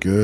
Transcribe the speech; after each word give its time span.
Good 0.00 0.14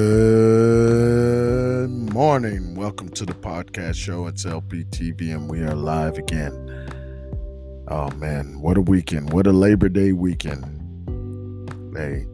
morning. 1.91 2.77
Welcome 2.77 3.09
to 3.09 3.27
the 3.27 3.33
podcast 3.33 3.97
show. 3.97 4.29
It's 4.29 4.45
LPTV 4.45 5.35
and 5.35 5.51
we 5.51 5.63
are 5.63 5.75
live 5.75 6.17
again. 6.17 6.53
Oh 7.89 8.09
man, 8.13 8.61
what 8.61 8.77
a 8.77 8.83
weekend. 8.83 9.33
What 9.33 9.49
a 9.49 9.53
Labor 9.53 9.89
Day 9.89 10.13
weekend. 10.13 10.63
Hey, 11.97 12.25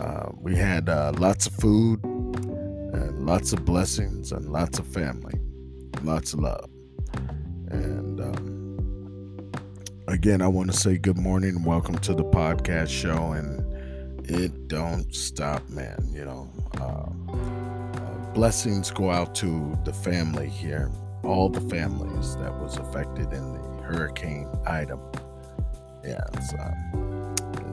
uh, 0.00 0.30
we 0.40 0.56
had 0.56 0.88
uh, 0.88 1.12
lots 1.18 1.46
of 1.46 1.52
food 1.52 2.02
and 2.02 3.26
lots 3.26 3.52
of 3.52 3.66
blessings 3.66 4.32
and 4.32 4.50
lots 4.50 4.78
of 4.78 4.86
family, 4.86 5.38
lots 6.02 6.32
of 6.32 6.40
love. 6.40 6.70
And 7.68 8.20
um, 8.22 9.52
again, 10.08 10.40
I 10.40 10.48
want 10.48 10.72
to 10.72 10.76
say 10.78 10.96
good 10.96 11.18
morning 11.18 11.62
welcome 11.62 11.98
to 11.98 12.14
the 12.14 12.24
podcast 12.24 12.88
show. 12.88 13.32
And 13.32 13.70
it 14.30 14.68
don't 14.68 15.14
stop, 15.14 15.68
man. 15.68 16.08
You 16.10 16.24
know, 16.24 16.50
blessings 18.34 18.90
go 18.90 19.10
out 19.10 19.34
to 19.34 19.78
the 19.84 19.92
family 19.92 20.48
here, 20.48 20.90
all 21.24 21.48
the 21.48 21.60
families 21.62 22.36
that 22.36 22.58
was 22.58 22.78
affected 22.78 23.32
in 23.32 23.52
the 23.52 23.82
Hurricane 23.82 24.48
Ida. 24.66 24.98
Yeah, 26.04 26.20
it's, 26.32 26.54
uh, 26.54 26.74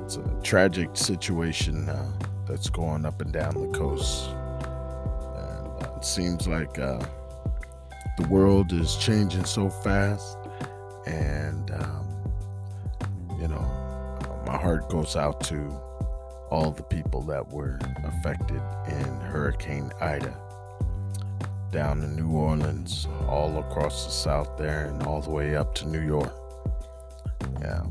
it's 0.04 0.18
a 0.18 0.42
tragic 0.44 0.90
situation 0.98 1.88
uh, 1.88 2.12
that's 2.48 2.70
going 2.70 3.06
up 3.06 3.22
and 3.22 3.32
down 3.32 3.54
the 3.54 3.78
coast. 3.78 4.30
And 4.30 5.84
uh, 5.84 5.94
it 5.96 6.04
seems 6.04 6.48
like 6.48 6.78
uh, 6.80 7.00
the 8.18 8.28
world 8.28 8.74
is 8.74 8.96
changing 8.98 9.46
so 9.46 9.70
fast, 9.70 10.38
and 11.06 11.72
um, 11.72 12.08
you 13.40 13.48
know, 13.48 13.64
my 14.46 14.58
heart 14.58 14.90
goes 14.90 15.16
out 15.16 15.40
to 15.46 15.80
all 16.50 16.72
the 16.72 16.84
people 16.84 17.22
that 17.24 17.48
were 17.50 17.80
affected 18.04 18.62
in 18.88 19.20
Hurricane 19.22 19.92
Ida 20.02 20.36
down 21.72 22.02
in 22.02 22.16
New 22.16 22.32
Orleans, 22.32 23.08
all 23.28 23.60
across 23.60 24.06
the 24.06 24.12
south 24.12 24.58
there, 24.58 24.86
and 24.86 25.04
all 25.04 25.22
the 25.22 25.30
way 25.30 25.56
up 25.56 25.76
to 25.76 25.88
New 25.88 26.06
York. 26.06 26.34
Yeah, 27.62 27.84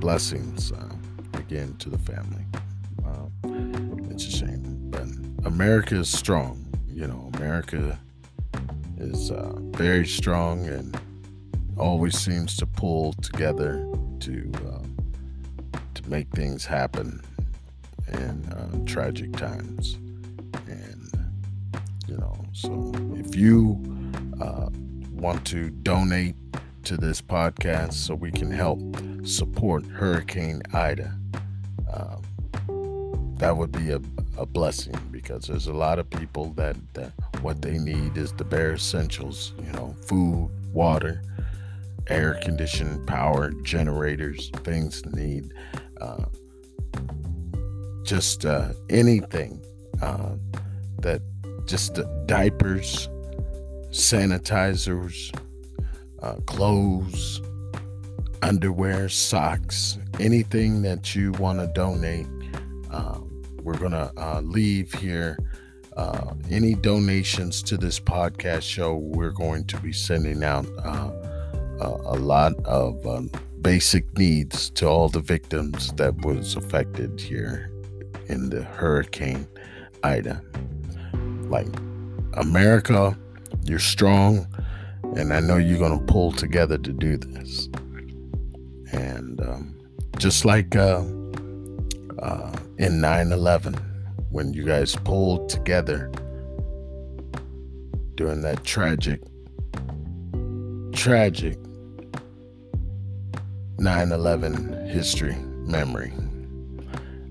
blessings 0.00 0.72
uh, 0.72 0.88
again 1.34 1.76
to 1.80 1.90
the 1.90 1.98
family. 1.98 2.44
Uh, 3.04 3.26
it's 4.10 4.26
a 4.26 4.30
shame, 4.30 4.90
but 4.90 5.06
America 5.46 5.96
is 5.96 6.08
strong. 6.08 6.64
You 6.88 7.06
know, 7.08 7.30
America 7.34 7.98
is 8.98 9.30
uh, 9.30 9.52
very 9.72 10.06
strong 10.06 10.66
and 10.66 10.98
always 11.76 12.18
seems 12.18 12.56
to 12.56 12.66
pull 12.66 13.12
together 13.14 13.86
to 14.20 14.52
uh, 14.66 15.78
to 15.94 16.08
make 16.08 16.28
things 16.30 16.64
happen 16.64 17.22
in 18.12 18.44
uh, 18.52 18.84
tragic 18.86 19.32
times. 19.36 19.98
And, 20.66 21.28
you 22.06 22.16
know, 22.16 22.44
so 22.52 22.92
if 23.14 23.34
you 23.34 23.80
uh, 24.40 24.68
want 25.12 25.44
to 25.46 25.70
donate 25.70 26.34
to 26.84 26.96
this 26.96 27.20
podcast 27.20 27.94
so 27.94 28.14
we 28.14 28.30
can 28.30 28.50
help 28.50 28.80
support 29.24 29.84
Hurricane 29.86 30.62
Ida, 30.72 31.14
uh, 31.92 32.16
that 33.36 33.56
would 33.56 33.72
be 33.72 33.90
a, 33.90 34.00
a 34.36 34.46
blessing 34.46 34.98
because 35.10 35.44
there's 35.46 35.66
a 35.66 35.72
lot 35.72 35.98
of 35.98 36.08
people 36.10 36.52
that, 36.54 36.76
that 36.94 37.12
what 37.42 37.62
they 37.62 37.78
need 37.78 38.16
is 38.16 38.32
the 38.32 38.44
bare 38.44 38.74
essentials, 38.74 39.54
you 39.64 39.72
know, 39.72 39.94
food, 40.06 40.50
water, 40.72 41.22
air 42.08 42.38
conditioning, 42.42 43.04
power, 43.06 43.50
generators, 43.62 44.50
things 44.64 45.04
need. 45.06 45.52
Uh, 46.00 46.24
just 48.02 48.44
uh, 48.44 48.72
anything 48.88 49.64
uh, 50.02 50.34
that 51.00 51.22
just 51.66 51.98
uh, 51.98 52.04
diapers, 52.26 53.08
sanitizers, 53.90 55.34
uh, 56.22 56.34
clothes, 56.46 57.40
underwear, 58.42 59.08
socks, 59.08 59.98
anything 60.18 60.82
that 60.82 61.14
you 61.14 61.32
want 61.32 61.58
to 61.58 61.66
donate. 61.68 62.26
Uh, 62.90 63.20
we're 63.62 63.78
going 63.78 63.92
to 63.92 64.12
uh, 64.16 64.40
leave 64.42 64.92
here. 64.94 65.38
any 66.50 66.74
donations 66.74 67.62
to 67.62 67.76
this 67.76 68.00
podcast 68.00 68.62
show, 68.62 68.96
we're 68.96 69.30
going 69.30 69.64
to 69.64 69.78
be 69.80 69.92
sending 69.92 70.42
out 70.42 70.66
a 70.82 72.16
lot 72.18 72.54
of 72.64 73.06
um, 73.06 73.30
basic 73.60 74.16
needs 74.18 74.70
to 74.70 74.86
all 74.86 75.08
the 75.08 75.20
victims 75.20 75.92
that 75.92 76.14
was 76.24 76.56
affected 76.56 77.20
here 77.20 77.70
in 78.30 78.48
the 78.48 78.62
Hurricane 78.62 79.46
Ida. 80.04 80.40
Like, 81.48 81.66
America, 82.34 83.18
you're 83.64 83.80
strong, 83.80 84.46
and 85.16 85.32
I 85.32 85.40
know 85.40 85.56
you're 85.56 85.78
going 85.78 85.98
to 85.98 86.12
pull 86.12 86.30
together 86.30 86.78
to 86.78 86.92
do 86.92 87.16
this. 87.16 87.68
And 88.92 89.40
um, 89.40 89.80
just 90.18 90.44
like 90.44 90.76
uh, 90.76 91.02
uh, 92.20 92.56
in 92.78 93.00
9 93.00 93.32
11, 93.32 93.74
when 94.30 94.54
you 94.54 94.64
guys 94.64 94.94
pulled 94.94 95.48
together 95.48 96.10
during 98.14 98.42
that 98.42 98.62
tragic, 98.64 99.20
tragic 100.92 101.58
9 103.78 104.12
11 104.12 104.86
history 104.88 105.36
memory. 105.66 106.12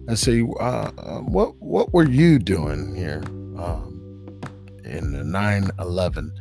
I 0.09 0.15
say, 0.15 0.41
uh, 0.59 0.89
what 1.19 1.55
what 1.61 1.93
were 1.93 2.09
you 2.09 2.39
doing 2.39 2.95
here 2.95 3.21
um, 3.59 4.41
in 4.83 5.11
the 5.11 5.19
9/11 5.19 6.31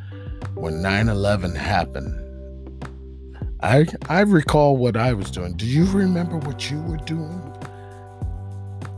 when 0.55 0.81
9/11 0.83 1.55
happened? 1.55 2.15
I 3.61 3.87
I 4.09 4.21
recall 4.21 4.79
what 4.79 4.97
I 4.97 5.13
was 5.13 5.31
doing. 5.31 5.55
Do 5.55 5.67
you 5.67 5.85
remember 5.85 6.39
what 6.39 6.71
you 6.71 6.81
were 6.81 6.97
doing? 6.97 7.43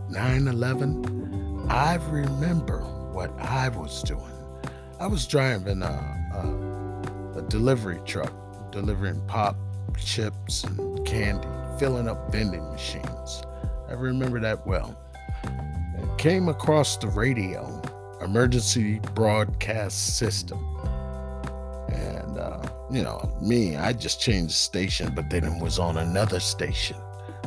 9/11. 0.08 1.68
I 1.68 1.96
remember 2.08 2.78
what 3.12 3.32
I 3.40 3.70
was 3.70 4.04
doing. 4.04 4.22
I 5.00 5.08
was 5.08 5.26
driving 5.26 5.82
a, 5.82 5.96
a, 7.34 7.38
a 7.40 7.42
delivery 7.48 8.00
truck, 8.04 8.32
delivering 8.70 9.20
pop 9.26 9.56
chips 9.98 10.62
and 10.62 11.04
candy, 11.04 11.48
filling 11.80 12.06
up 12.06 12.30
vending 12.30 12.70
machines. 12.70 13.42
I 13.90 13.94
remember 13.94 14.38
that 14.38 14.64
well. 14.66 14.96
It 15.42 16.18
came 16.18 16.48
across 16.48 16.96
the 16.96 17.08
radio, 17.08 17.82
emergency 18.22 19.00
broadcast 19.14 20.16
system. 20.16 20.64
And, 21.92 22.38
uh, 22.38 22.62
you 22.88 23.02
know, 23.02 23.36
me, 23.42 23.76
I 23.76 23.92
just 23.92 24.20
changed 24.20 24.50
the 24.50 24.58
station, 24.58 25.12
but 25.12 25.28
then 25.28 25.42
it 25.42 25.60
was 25.60 25.80
on 25.80 25.96
another 25.96 26.38
station. 26.38 26.98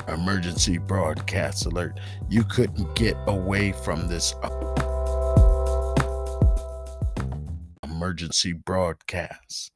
Emergency 0.10 0.80
broadcast 0.80 1.66
alert. 1.66 1.98
You 2.28 2.44
couldn't 2.44 2.94
get 2.94 3.16
away 3.26 3.72
from 3.72 4.10
this 4.10 4.36
emergency 7.84 8.52
broadcast. 8.52 9.72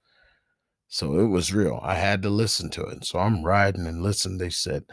So 0.89 1.19
it 1.19 1.27
was 1.27 1.53
real. 1.53 1.79
I 1.83 1.95
had 1.95 2.21
to 2.23 2.29
listen 2.29 2.69
to 2.71 2.83
it. 2.83 3.05
So 3.05 3.19
I'm 3.19 3.43
riding 3.43 3.85
and 3.87 4.01
listen. 4.01 4.37
They 4.37 4.49
said 4.49 4.85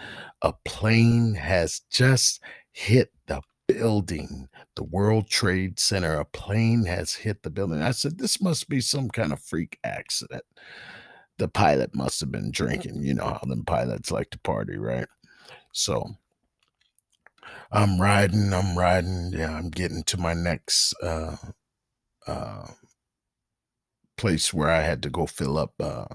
a 0.43 0.53
plane 0.65 1.35
has 1.35 1.83
just 1.91 2.43
hit 2.73 3.13
the 3.27 3.41
building, 3.69 4.49
the 4.75 4.85
World 4.85 5.29
Trade 5.29 5.79
Center. 5.79 6.19
A 6.19 6.25
plane 6.25 6.85
has 6.87 7.15
hit 7.15 7.43
the 7.43 7.51
building. 7.51 7.81
I 7.81 7.93
said, 7.93 8.19
this 8.19 8.41
must 8.41 8.69
be 8.69 8.81
some 8.81 9.09
kind 9.09 9.33
of 9.33 9.41
freak 9.41 9.79
accident. 9.85 10.43
The 11.39 11.49
pilot 11.49 11.95
must 11.95 12.21
have 12.21 12.31
been 12.33 12.51
drinking. 12.51 13.03
You 13.03 13.15
know 13.15 13.25
how 13.25 13.41
them 13.47 13.65
pilots 13.65 14.11
like 14.11 14.31
to 14.31 14.39
party, 14.41 14.77
right? 14.77 15.09
So 15.73 16.17
I'm 17.73 18.01
riding, 18.01 18.53
I'm 18.53 18.77
riding. 18.77 19.31
Yeah, 19.33 19.53
I'm 19.57 19.71
getting 19.71 20.03
to 20.05 20.17
my 20.19 20.35
next 20.35 20.95
uh 21.03 21.37
uh 22.27 22.67
place 24.17 24.53
where 24.53 24.71
I 24.71 24.83
had 24.83 25.03
to 25.03 25.11
go 25.11 25.27
fill 25.27 25.59
up. 25.59 25.75
Uh, 25.81 26.07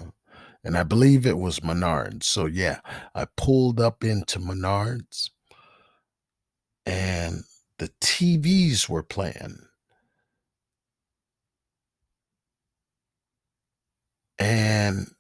and 0.64 0.78
I 0.78 0.84
believe 0.84 1.26
it 1.26 1.38
was 1.38 1.62
Menards. 1.62 2.24
So 2.24 2.46
yeah, 2.46 2.80
I 3.16 3.26
pulled 3.38 3.80
up 3.80 4.04
into 4.04 4.40
Menards 4.40 5.30
and 6.86 7.44
the 7.78 7.90
TVs 8.02 8.90
were 8.90 9.04
playing. 9.04 9.60
And 14.38 15.12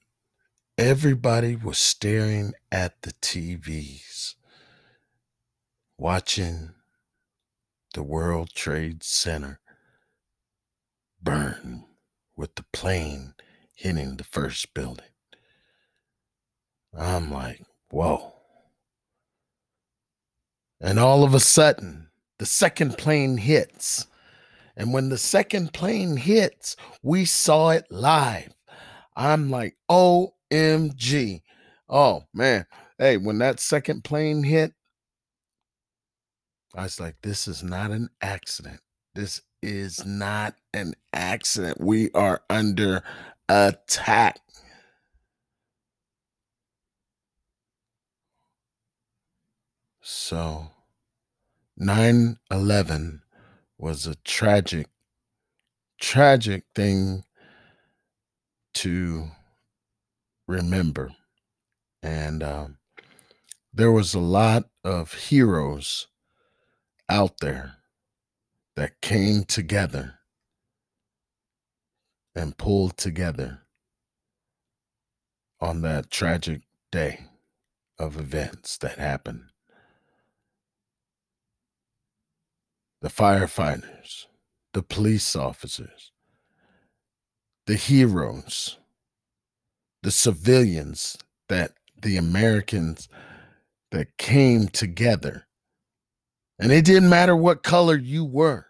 everybody 0.77 1.55
was 1.55 1.77
staring 1.77 2.53
at 2.71 3.01
the 3.01 3.11
TVs, 3.13 4.35
watching 5.97 6.71
the 7.93 8.03
World 8.03 8.51
Trade 8.53 9.03
Center 9.03 9.59
burn 11.21 11.88
with 12.39 12.55
the 12.55 12.63
plane 12.71 13.33
hitting 13.75 14.15
the 14.15 14.23
first 14.23 14.73
building. 14.73 15.11
I'm 16.97 17.29
like, 17.29 17.61
whoa. 17.91 18.33
And 20.79 20.97
all 20.97 21.25
of 21.25 21.33
a 21.33 21.41
sudden, 21.41 22.09
the 22.37 22.45
second 22.45 22.97
plane 22.97 23.35
hits 23.35 24.07
And 24.77 24.93
when 24.93 25.09
the 25.09 25.17
second 25.17 25.73
plane 25.73 26.15
hits, 26.15 26.77
we 27.03 27.25
saw 27.25 27.71
it 27.71 27.85
live. 27.91 28.53
I'm 29.13 29.49
like, 29.51 29.75
OMG. 29.91 31.41
Oh, 31.89 32.23
man. 32.33 32.65
Hey, 32.97 33.17
when 33.17 33.39
that 33.39 33.59
second 33.59 34.05
plane 34.05 34.43
hit, 34.43 34.71
I 36.73 36.83
was 36.83 36.97
like, 37.01 37.17
this 37.21 37.45
is 37.49 37.61
not 37.61 37.91
an 37.91 38.07
accident. 38.21 38.79
This 39.19 39.41
is 39.61 40.05
not 40.05 40.55
an 40.73 40.93
accident. 41.11 41.81
We 41.81 42.09
are 42.11 42.41
under 42.49 43.03
attack. 43.49 44.39
So 50.01 50.67
9 51.75 52.37
11 52.49 53.21
was 53.77 54.07
a 54.07 54.15
tragic, 54.23 54.87
tragic 55.99 56.63
thing 56.73 57.25
to 58.75 59.31
remember. 60.47 61.11
And 62.01 62.41
um, 62.41 62.77
there 63.73 63.91
was 63.91 64.13
a 64.13 64.19
lot 64.19 64.69
of 64.85 65.13
heroes 65.13 66.07
out 67.09 67.39
there 67.41 67.78
that 68.79 69.01
came 69.01 69.43
together 69.43 70.19
and 72.33 72.57
pulled 72.57 72.95
together 72.95 73.63
on 75.59 75.81
that 75.81 76.09
tragic 76.09 76.61
day 76.89 77.25
of 77.97 78.17
events 78.17 78.77
that 78.77 78.97
happened. 78.97 79.43
The 83.01 83.09
firefighters, 83.09 84.27
the 84.73 84.81
police 84.81 85.35
officers, 85.35 86.13
the 87.67 87.75
heroes, 87.75 88.77
the 90.03 90.11
civilians 90.11 91.17
that 91.49 91.73
the 92.01 92.15
Americans 92.15 93.09
that 93.91 94.15
came 94.17 94.69
together. 94.69 95.47
And 96.57 96.71
it 96.71 96.85
didn't 96.85 97.09
matter 97.09 97.35
what 97.35 97.61
color 97.61 97.97
you 97.97 98.23
were. 98.23 98.67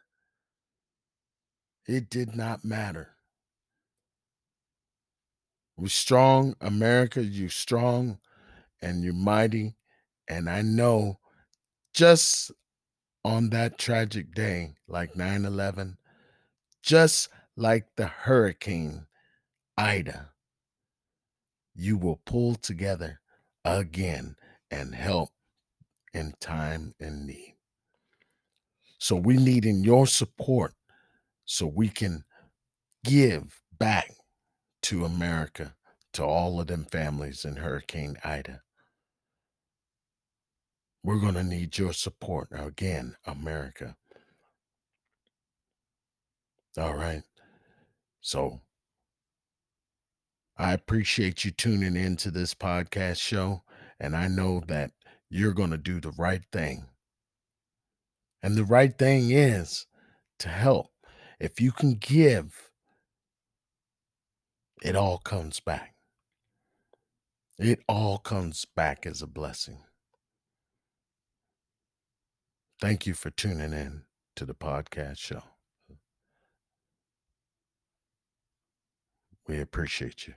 It 1.90 2.08
did 2.08 2.36
not 2.36 2.64
matter. 2.64 3.16
We're 5.76 5.88
strong, 5.88 6.56
America. 6.62 7.24
You're 7.24 7.50
strong 7.50 8.20
and 8.80 9.04
you're 9.04 9.12
mighty. 9.16 9.76
And 10.28 10.48
I 10.48 10.62
know 10.62 11.18
just 11.92 12.52
on 13.26 13.50
that 13.50 13.80
tragic 13.80 14.36
day, 14.36 14.76
like 14.88 15.16
9 15.16 15.46
11, 15.46 15.98
just 16.84 17.28
like 17.56 17.88
the 17.96 18.06
hurricane 18.06 19.08
Ida, 19.76 20.30
you 21.74 21.98
will 21.98 22.22
pull 22.24 22.54
together 22.54 23.20
again 23.66 24.36
and 24.70 24.94
help 24.94 25.32
in 26.14 26.36
time 26.40 26.94
and 27.00 27.26
need. 27.26 27.56
So 29.00 29.16
we 29.16 29.38
need 29.38 29.66
in 29.66 29.84
your 29.84 30.06
support 30.06 30.76
so 31.52 31.66
we 31.66 31.90
can 31.90 32.24
give 33.04 33.60
back 33.80 34.12
to 34.84 35.04
America, 35.04 35.74
to 36.14 36.24
all 36.24 36.62
of 36.62 36.68
them 36.68 36.86
families 36.86 37.44
in 37.44 37.56
Hurricane 37.56 38.18
Ida. 38.24 38.62
We're 41.04 41.20
going 41.20 41.34
to 41.34 41.44
need 41.44 41.76
your 41.76 41.94
support. 41.94 42.50
Again, 42.52 43.16
America. 43.26 43.96
All 46.78 46.94
right. 46.94 47.24
So 48.22 48.62
I 50.56 50.74
appreciate 50.74 51.44
you 51.44 51.50
tuning 51.50 51.96
in 51.96 52.16
to 52.18 52.30
this 52.30 52.54
podcast 52.54 53.20
show. 53.20 53.64
And 54.00 54.16
I 54.16 54.28
know 54.28 54.62
that 54.68 54.92
you're 55.32 55.54
going 55.54 55.72
to 55.72 55.78
do 55.78 56.00
the 56.00 56.12
right 56.12 56.44
thing. 56.52 56.86
And 58.44 58.54
the 58.54 58.66
right 58.66 58.96
thing 58.96 59.32
is 59.32 59.88
to 60.38 60.50
help. 60.50 60.92
If 61.40 61.62
you 61.62 61.72
can 61.72 61.96
give, 61.96 62.70
it 64.84 64.96
all 64.96 65.20
comes 65.20 65.60
back. 65.60 65.96
It 67.58 67.80
all 67.88 68.18
comes 68.18 68.66
back 68.76 69.06
as 69.06 69.22
a 69.22 69.28
blessing. 69.28 69.80
Thank 72.82 73.06
you 73.06 73.14
for 73.14 73.30
tuning 73.30 73.74
in 73.74 74.04
to 74.36 74.46
the 74.46 74.56
podcast 74.56 75.18
show. 75.20 75.44
We 79.48 79.60
appreciate 79.60 80.28
you. 80.28 80.36